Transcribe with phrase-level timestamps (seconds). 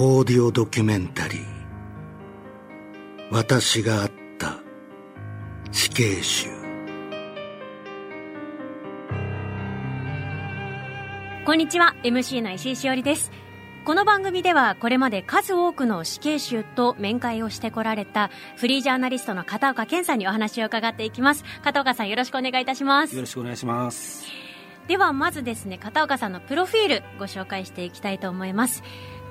[0.00, 1.44] オーディオドキュメンタリー。
[3.32, 4.60] 私があった。
[5.72, 6.46] 死刑囚。
[11.44, 11.96] こんにちは。
[12.04, 13.32] MC の石井しおりです。
[13.84, 21.42] この番組ではこれまで数多くの死刑囚と面会をしてこられたフリージャーナリストの片岡健さんにお話を伺っていきます。
[21.64, 23.16] 片岡さんよろしくお願いいたします。
[23.16, 24.48] よろしくお願いします。
[24.88, 28.82] ではまずですね片岡さんのプロフィールご紹介していきたいと思います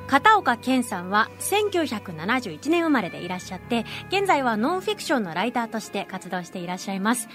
[0.08, 7.28] 片岡健さんは1971年生まれでいらっしゃって現在はノンフィクションのライターとして活動していらっしゃいます。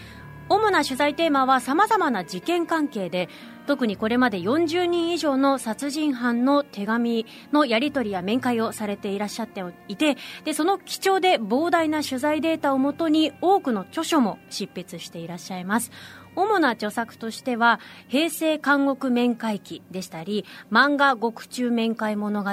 [0.48, 3.28] 主な取材テーマは様々な事件関係で
[3.66, 15.90] 特にこれまで40人以上の殺人犯の手紙のやり取りや面会をされていらっしゃっていてでその貴重で膨大な取材データをもとに多くの著書も執筆していらっしゃいます。
[16.36, 22.50] 主な著作としては平成監獄面会記でしたり漫画獄中面会物語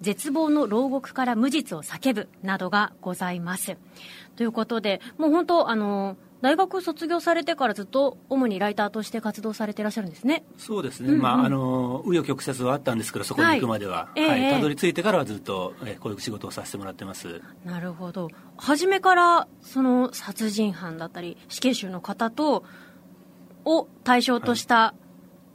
[0.00, 3.76] 絶望の牢獄から無実を叫ぶなどがございます。
[4.36, 10.44] ということでもう本当あの大学卒業されてからずっと主にライターとして活動されていらっしゃるんですね。
[10.56, 14.28] そうですね、うんうん、まああの紆余曲折はあったんですけどそこに行くまでは、はい。
[14.28, 17.42] はい、たどり着いてからはずっと、えー、こういう仕事をさせてもらってます。
[17.64, 18.30] なるほど。
[18.56, 22.64] 初めからその殺人犯だったり死刑囚の方と
[23.64, 25.00] を対象とした、はい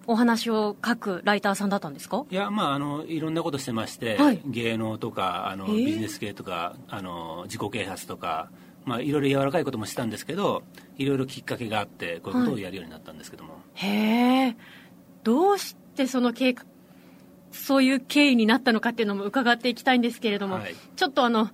[0.07, 2.25] お話を書くライターさんだったんですか？
[2.29, 8.51] いや、まあ、あのいろんなことしてまして、はい、芸能とかあのビジネス系とかあの自己啓発とか
[8.85, 10.61] まあ、いろいろ柔らかいこともしたんですけど
[10.99, 14.55] いろいろきっかけがあってこういうことをやるようになったんですけども、はい、へえ。
[15.23, 16.65] どうしてその経過
[17.51, 21.49] そういう経緯になったのかっていうのも伺っていきたいんですけれども、はい、ちょっとあの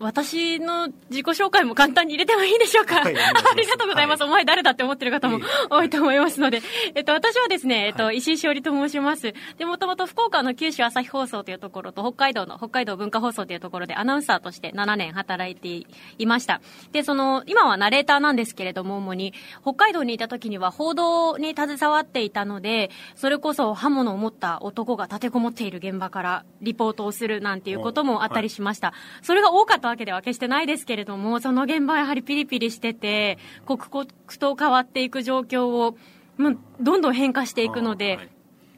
[0.00, 6.62] 私の自己紹介も簡単に入れてもいいでしょうか、はい、 ありがとうございます、はい、お前誰だって思ってる方も多いと思いますので、
[6.94, 9.34] えっと、私はですね、えっと、石井しおりと申します。
[9.56, 15.88] で、もともと福岡の九州朝日放送というところと、北海道の北海道文化放送というところでアナウンサーとして7年働いて
[16.18, 16.60] いました。
[16.92, 28.92] で、その、今はナレーターなんですけれども、主に、北海道にいた時には報道に携わっていたので、それこそ刃物を持った男が立てこもっている現場からリポートをするなんていうこともあったりしました。
[29.22, 34.06] それが多かったわけでは決してないですけれども、その現場はやはりピリピリしてて、刻々
[34.38, 35.96] と変わっていく状況を、
[36.36, 38.18] もうどんどん変化していくので、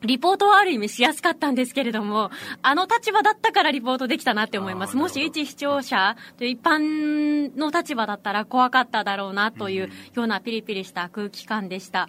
[0.03, 2.31] リポートはある意味しやすかったんですけれども、
[2.63, 4.97] あの立場だったからリポートできたなって思います。
[4.97, 12.09] もし一視聴者という一般の立場だったら怖かっただろうなというようなピリピリした空気感でした。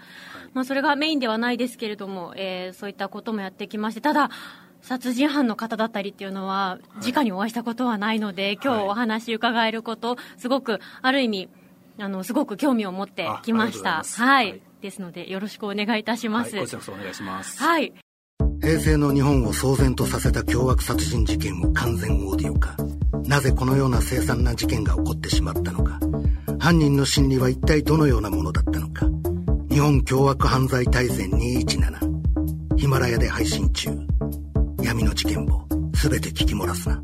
[0.53, 4.29] まあそれがメインではないですけれども、えー、そういったこともやってきまして、ただ、
[4.81, 11.49] 殺人犯の方だったりっていうのは、直にお会いしたことはないので、はい、今日お話伺えること、すごく、ある意味、
[11.99, 14.03] あの、すごく興味を持ってきました。
[14.03, 16.55] はい、ですので、よろしくお願いいたします。
[16.55, 17.61] はい、こちらこそお願いします。
[17.61, 17.93] はい。
[18.61, 22.75] 平成の日本を騒然とさせた凶悪殺人事件を完全オーディオ化。
[23.25, 25.99] なぜこのような凄惨な事件が起こってしまったのか。
[26.59, 29.07] 犯人の心理は一体どのようなものだったのか。
[29.69, 32.77] 日本凶悪犯罪大全217。
[32.77, 34.10] ヒマラヤで配信中。
[34.81, 37.01] 闇の事件を全て聞き漏らすな。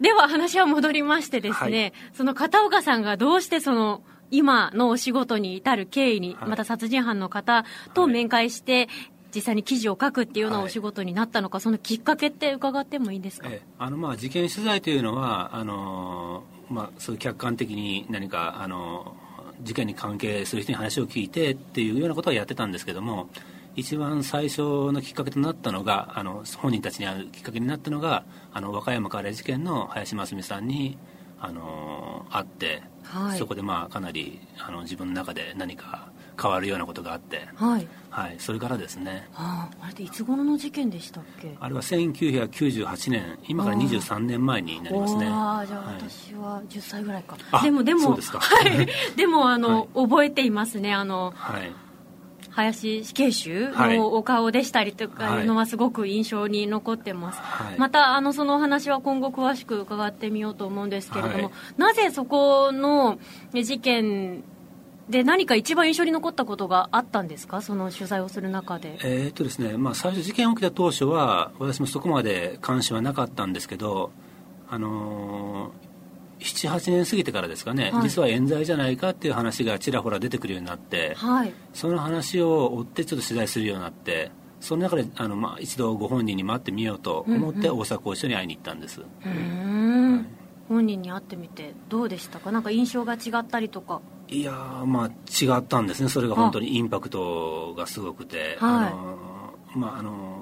[0.00, 7.64] では話は戻りましてですね、はい、その片岡さんがどうしてその今のお仕事に至る経緯に、はい、また殺人犯の方
[7.94, 8.88] と面会して、
[9.34, 19.14] 実際に記事を書くっていうようなお仕事になったのか、はい、そのきっかけって伺ってもいいですか、えあのまあ事件取材というのはあの、まあ、そういう客観的に何かあの
[19.62, 23.28] 事件に関係する人に話を聞いてっていうようなことはやってたんですけども
[23.76, 30.98] 一番最初のきっかけとなったのがあの本人たちに会うきっかけになったのがあの和歌山カレー事件の林真澄さんに
[31.40, 36.10] あの会って、はい、そこでまあかなりあの自分の中で何か
[36.40, 41.54] 変わるようなことがあって、はい、はい、それからですね、はあ、あれっていつ頃の事件でしたっけ？
[41.60, 45.26] あれは1998年今から23年前になりますね。
[45.26, 49.16] ああじゃあ私は10歳ぐらいか、はい、 でもでもではい。
[49.16, 50.94] でもあの、はい、覚えていますね。
[50.94, 51.72] あの、はい
[52.50, 63.18] 林死刑囚のお顔でしたりとかいうのはすごく印象に残ってます、はい、またあのそのお話は今後詳しく伺ってみようと思うんですけれども、はい、なぜそこの
[63.52, 64.42] 事件
[65.08, 68.96] で何か一番印象に残ったことがあったんですか、その取材をする中で。
[69.02, 74.12] えー、っとですね、まあ、最初、事件起きた当初は、私もそこまで関心はなかったんですけど、
[74.68, 75.89] あのー
[76.40, 90.24] 78年過ぎてからですかね、はい、実は冤罪じゃないかっていう話がちらほら出てくるようになって、はい、その話を追ってちょっと取材するようになってその中であの、まあ、一度ご本人に会ってみようと思って大阪拘置所に会いに行ったんです、うん、はい、
[90.68, 92.52] 本人に会ってみてどうでしたか？
[92.52, 94.00] なんか印象が違ったりとか？
[94.28, 94.52] いや
[94.86, 96.08] まあ違ったんですね。
[96.08, 99.18] それが本当にインパクトがすごくて、あの
[99.74, 100.39] まああの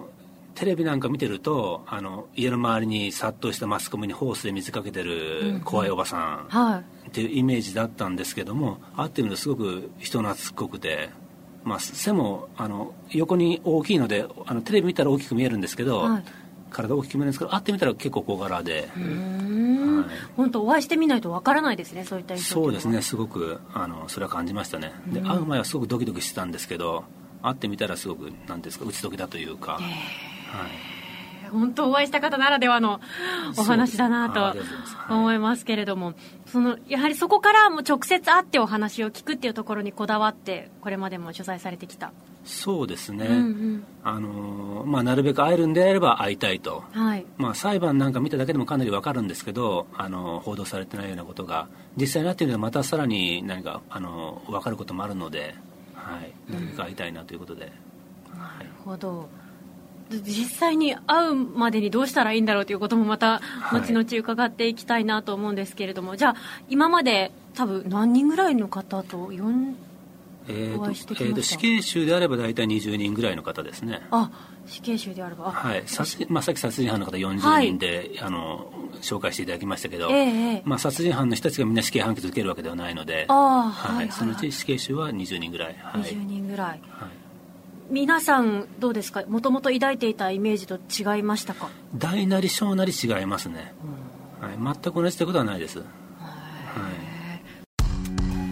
[0.59, 11.11] テレビなんか見てるとあの家の周りに殺到したマスコミにホースで水かけてる怖いおばさんっていうイメージだったんですけども、会ってみるとすごく人懐っこくて、
[11.63, 16.25] まあ、背もあの横に大きいのであのテレビ見たら大きく見えるんですけど、はい、
[16.71, 18.89] 体大きく見えるんですけど会ってみたら結構小柄で。
[20.37, 24.93] 本当、お会いしてみないとわからないですねそういったそうですねすごくあのそれは感じましたね。
[25.07, 27.05] で会う前はすごくドキドキしてたんですけど
[27.43, 29.85] 会ってみたらすごく何ですか打ち解けたというか、はい、
[31.51, 33.01] 本当お会いした方ならではの
[33.57, 34.55] お話だなと
[35.13, 36.15] 思いますけれども、
[36.47, 42.13] そのやはりそこからも直接会ってお話を聞くっていうところにこだわってこれまでも取材されてきた。
[42.45, 47.27] そうですね、うんうん、あのまあ、なるべく会えるんであれば会いたいと、はい。
[47.37, 55.55] まあ、裁判なんか見ただけでもかなり分かるんですけどあの報道されてないようなことが実際になっているのはまたさらに何かあの分かることもあるので、
[55.95, 57.71] はい、なるべく会いたいなということで。
[58.33, 59.29] うん、なるほど
[60.11, 63.41] 実際に会うまでにどうしたらいいんだろうということもまた
[63.73, 66.37] 後々伺っていきたいなと思うんですけれども、はい、じゃあ
[66.69, 69.75] 今まで多分何人ぐらいの方と4
[70.51, 74.01] えーとえーと、死刑囚であれば大体20人ぐらいの方ですね。
[74.11, 74.31] あ
[74.67, 75.51] 死刑囚であれば。
[75.51, 75.83] はい。
[75.87, 78.73] さ,、まあ、さっき殺人犯の方40人で、はい、あの
[79.03, 87.18] 紹介していただきましたけど、えー、まあ、殺人犯の人たちがみんな死刑判決受けるわけではないので、はい、はい、そのうち死刑囚は20人ぐらい、はい、20人ぐらい、はい
[87.91, 89.25] 皆さんどうですか？
[89.27, 91.71] もともと抱いていたイメージと違いましたか？
[91.95, 93.73] 大なり小なり違いますね、
[94.43, 95.85] うん、はい、全く同じということはないです、は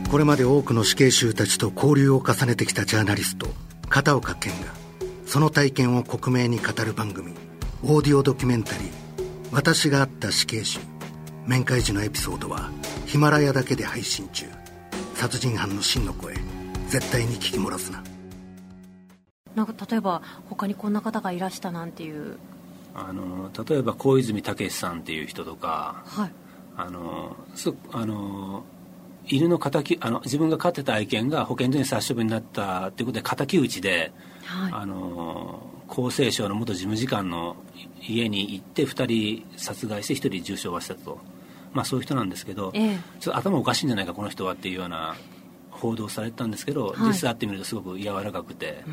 [0.07, 3.47] い、これまで多くの死刑囚たちと交流を重ねてきたジャーナリスト
[3.89, 4.69] 片岡健が
[5.27, 7.35] その体験を克明に語る番組
[7.85, 8.91] オーディオドキュメンタリー
[9.53, 10.81] 「私があった死刑囚」
[11.47, 12.71] 面会時のエピソードは
[13.05, 14.47] ヒマラヤだけで配信中。
[15.15, 16.35] 殺人犯の真の声
[16.89, 18.05] 絶対に聞き漏らすな
[19.57, 22.39] なんか例えば他にこんな方がいらしたなんていう。
[22.95, 26.31] あの例えば小泉武さんっていう人とか、はい、
[26.79, 28.65] あのすあの
[29.27, 34.13] 犬の敵あの自分が飼ってた愛犬が保健所に殺処分になったということで敵討ちで、
[34.45, 37.57] はい、あの厚生省の元事務次官の
[38.01, 41.19] 家に行って2人殺害して1人重傷はしたと、
[41.75, 45.17] まあ、そういう人なんですけど、ええ、ちょっと頭おかしいんじゃないかこの人はっていうような
[45.77, 48.85] 報道されたんですけど、はい、実際会ってみるとすごく柔らかくて。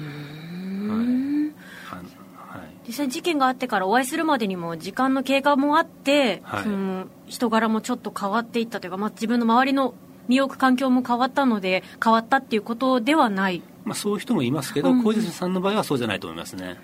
[2.85, 9.93] 実際事件があってからお会いするまでにも時間の経過もあって、はい、その人柄もちょっと変わっていったというか、まあ、自分の周りの
[10.27, 16.77] 身を置く環境も変わったので変わったっていうことではない、まあ、そういう人もいますけど、うん、小泉さんの場合はそうじゃないと思いますね。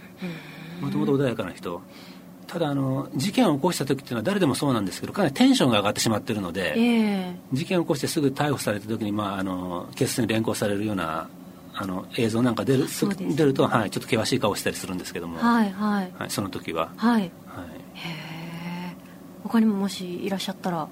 [0.82, 1.82] もともと穏やかな人
[2.52, 11.30] ただあの事件を起こした時っていうのは誰でもそうなんですけどかなりテンションが上がってしまってるので、えー、事件を起こしてすぐ逮捕された時に、まあ、あの警察に連行されるような
[11.76, 12.88] あの映像なんか出る
[13.36, 16.12] 出ると、はい、ちょっと険しい顔したりするんですけども、はいはい。
[16.18, 16.92] はい、その時は。
[16.98, 17.30] はい、はい、
[17.94, 18.96] へえ。
[19.44, 20.88] 他にももしいらっしゃったら？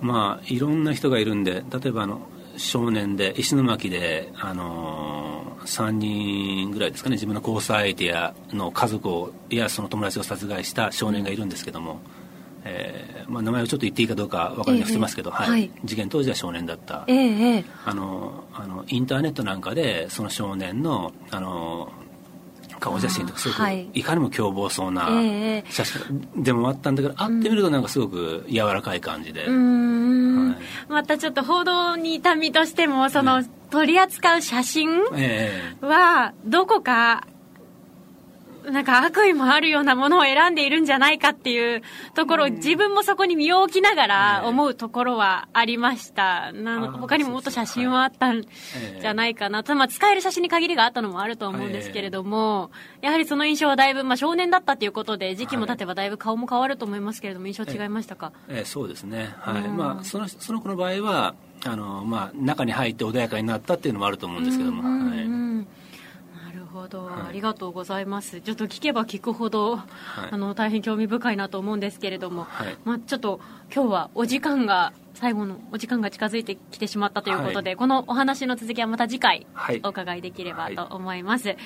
[0.00, 2.20] まあいろんな人がいるんで例えばあの
[2.56, 7.14] 少年で石巻で、あのー、3人ぐらいですかね。
[7.14, 12.00] 自分の交際相手やの家族をやその友達を殺害した少年がいるんですけども、
[12.64, 21.92] えーまあ、名前をちょっと言っていいかどうか分かりなくてますけど、えー、はい、事件当時は少年だった、えー、あのあのインターネットなんかでその少年のあの
[22.78, 25.08] 顔写真とかすごく、はい、いかにも凶暴そうな
[25.70, 29.46] 写真でもあったんだけど、会ってみるとなんかすごく柔らかい感じで、
[30.50, 35.02] はい、またちょっと報道にいた身としてもその、取り扱う写真
[35.80, 37.26] はどこか
[38.70, 41.82] なんか悪意もあるようなものを選んでいるんじゃないかっていう
[42.14, 46.52] ところを自分もそこに身を置きながら思うところはありました。
[46.52, 49.62] なの他にももっと写真はあったんじゃないかな。
[49.66, 52.70] まあ、使える写真に限りがあったのもあると思うんですけれども、
[53.02, 59.34] やはりその印象はだいぶ、まあ、少年だったということで、時期も経てばだいぶ顔も変わると思いますけれども、印象違いましたか、ええそうですね。
[59.38, 59.68] はい。
[59.68, 65.26] まあ、その、その子の場合は、あの、まあ、中に入って穏やかになったっていうのもあると思うんですけども、はい。
[66.86, 68.40] ほど、はい、ありがとうございます。
[68.40, 69.82] ちょっと聞けば聞くほど、は
[70.26, 73.40] い、あの大変興味深いなと思うんですけれども、はい、まあ、ちょっと
[73.74, 79.46] 今日はお時間が最後のお時間が近づいてきてしまったということで、このお話の続きはまた次回
[79.82, 81.56] お伺いできればと思います、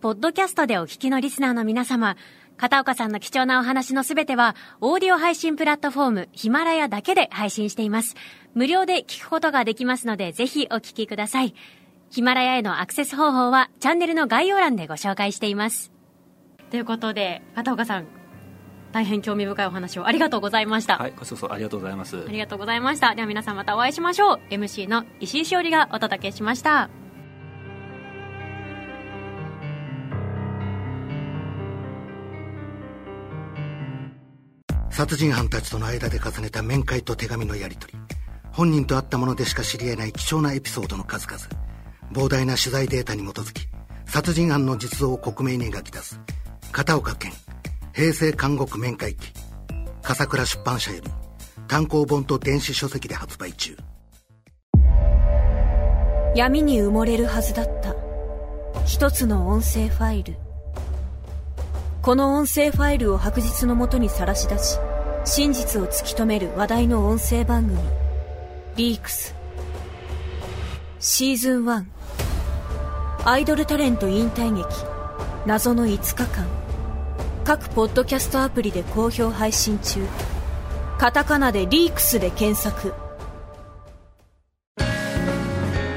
[0.00, 2.16] ポッドキャストでお聞きのリスナーの皆様
[2.56, 8.16] 片岡さんの貴重なお話のすべては、オーディオ配信プラットフォーム、ヒマラヤだけで配信しています。
[8.52, 11.54] 無料で聞くことができますので、ぜひお聞きください。
[12.10, 15.92] ヒマラヤへのアクセス方法はチャンネルの概要欄でご紹介しています。
[16.70, 18.06] ということで、片岡さん、
[18.90, 20.98] 大変興味深いお話をありがとうございました。
[20.98, 22.24] はい、こそそありがとうございます。
[22.26, 23.14] ありがとうございました。
[23.14, 24.40] では皆さんまたお会いしましょう。
[24.50, 26.90] MC の石井しおりがお届けしました。
[34.90, 37.98] 殺人犯たちとの間で重ねた面会と手紙のやり取り
[38.50, 41.69] 本人と会ったものでしか知り得ない貴重なエピソードの数々
[42.12, 43.68] 膨大な取材データに基づき
[44.06, 46.20] 殺人犯の実像を克明に描き出す
[46.72, 47.32] 片岡健
[47.92, 49.32] 平成監獄面会記
[50.02, 51.10] 笠倉出版社より
[51.68, 53.76] 単行本と電子書籍で発売中。
[56.34, 57.94] 闇に埋もれるはずだった
[58.84, 60.36] 一つの音声ファイル。
[62.02, 64.78] この音声ファイルを白日のもとにさらし出し
[65.24, 67.78] 真実を突き止める話題の音声番組
[68.74, 69.34] リークス。
[70.98, 71.84] シーズン1
[73.22, 74.66] アイドルタレント引退劇
[75.44, 76.46] 謎の5日間。
[77.44, 80.00] 各ポッドキャストアプリで好評配信中。
[80.96, 82.94] カタカナでリークスで検索。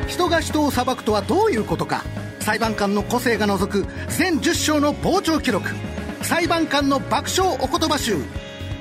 [0.08, 2.04] 人が人を裁くとはどういうことか。
[2.42, 5.70] 裁判官の個性が除く全10章の傍聴記録。
[6.24, 8.18] 裁判官の爆笑お言葉集。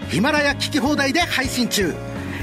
[0.09, 1.95] ヒマラヤ聞き放題で配信中。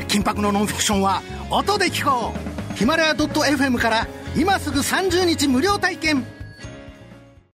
[0.07, 2.33] 緊迫のノンフィクションは音で聞こ
[2.73, 2.77] う。
[2.77, 6.38] ヒマラヤ .fm から今すぐ30日無料体験。